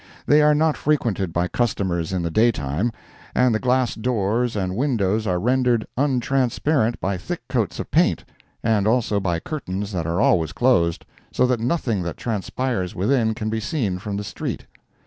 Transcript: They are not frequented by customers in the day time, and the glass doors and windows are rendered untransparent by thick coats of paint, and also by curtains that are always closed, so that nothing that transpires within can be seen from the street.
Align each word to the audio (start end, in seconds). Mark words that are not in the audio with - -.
They 0.25 0.41
are 0.41 0.55
not 0.55 0.77
frequented 0.77 1.31
by 1.31 1.47
customers 1.47 2.11
in 2.11 2.23
the 2.23 2.31
day 2.31 2.51
time, 2.51 2.91
and 3.35 3.53
the 3.53 3.59
glass 3.59 3.93
doors 3.93 4.55
and 4.55 4.75
windows 4.75 5.27
are 5.27 5.37
rendered 5.39 5.85
untransparent 5.95 6.99
by 6.99 7.19
thick 7.19 7.47
coats 7.47 7.77
of 7.79 7.91
paint, 7.91 8.25
and 8.63 8.87
also 8.87 9.19
by 9.19 9.39
curtains 9.39 9.91
that 9.91 10.07
are 10.07 10.19
always 10.19 10.53
closed, 10.53 11.05
so 11.31 11.45
that 11.45 11.59
nothing 11.59 12.01
that 12.01 12.17
transpires 12.17 12.95
within 12.95 13.35
can 13.35 13.51
be 13.51 13.59
seen 13.59 13.99
from 13.99 14.17
the 14.17 14.23
street. 14.23 14.65